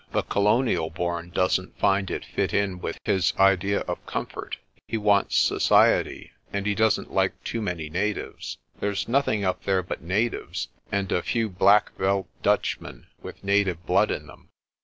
The 0.13 0.23
colonial 0.23 0.89
born 0.89 1.29
doesn't 1.29 1.77
find 1.77 2.09
it 2.09 2.25
fit 2.25 2.55
in 2.55 2.79
with 2.79 2.97
his 3.05 3.33
idea 3.37 3.81
of 3.81 4.03
com 4.07 4.25
fort. 4.25 4.57
He 4.87 4.97
wants 4.97 5.37
society, 5.37 6.31
and 6.51 6.65
he 6.65 6.73
doesn't 6.73 7.13
like 7.13 7.43
too 7.43 7.61
many 7.61 7.87
na 7.87 7.99
tives. 8.11 8.57
There's 8.79 9.07
nothing 9.07 9.43
up 9.43 9.63
there 9.65 9.83
but 9.83 10.01
natives 10.01 10.69
and 10.91 11.11
a 11.11 11.21
few 11.21 11.49
black 11.49 11.95
veld 11.99 12.25
Dutchmen 12.41 13.05
with 13.21 13.43
native 13.43 13.85
blood 13.85 14.09
in 14.09 14.25
them. 14.25 14.49